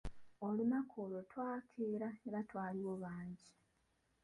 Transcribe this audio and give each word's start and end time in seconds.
Olunaku 0.45 0.95
olwo 1.03 1.21
twakeera 1.31 2.09
era 2.27 2.39
twaliwo 2.49 2.93
bangi. 3.03 3.51